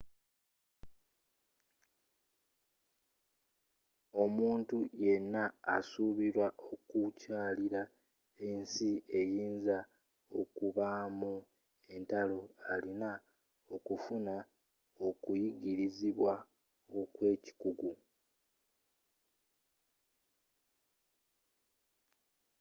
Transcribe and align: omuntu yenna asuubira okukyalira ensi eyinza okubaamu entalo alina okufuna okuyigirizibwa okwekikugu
omuntu 4.23 4.77
yenna 5.03 5.43
asuubira 5.75 6.45
okukyalira 6.71 7.81
ensi 8.47 8.89
eyinza 9.19 9.77
okubaamu 10.39 11.33
entalo 11.95 12.39
alina 12.73 13.11
okufuna 13.75 14.35
okuyigirizibwa 15.07 16.33
okwekikugu 16.99 17.91